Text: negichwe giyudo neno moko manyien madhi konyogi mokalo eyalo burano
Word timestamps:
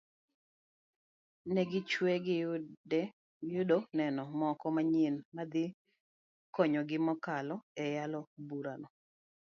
negichwe 1.53 2.11
giyudo 2.25 3.77
neno 3.97 4.21
moko 4.39 4.65
manyien 4.75 5.15
madhi 5.35 5.65
konyogi 6.55 6.97
mokalo 7.05 7.55
eyalo 7.83 8.19
burano 8.47 8.87